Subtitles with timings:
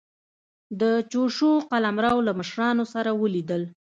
[0.81, 3.61] د چوشو قلمرو له مشرانو سره ولیدل.